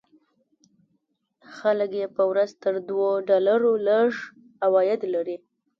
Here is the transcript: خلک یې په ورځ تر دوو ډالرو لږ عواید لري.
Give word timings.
خلک 1.57 1.91
یې 1.99 2.07
په 2.15 2.23
ورځ 2.29 2.49
تر 2.63 2.73
دوو 2.87 3.09
ډالرو 3.27 3.71
لږ 3.87 4.11
عواید 4.65 5.01
لري. 5.13 5.37